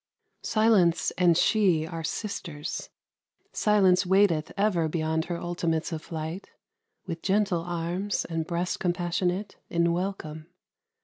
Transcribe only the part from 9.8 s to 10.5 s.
welcome.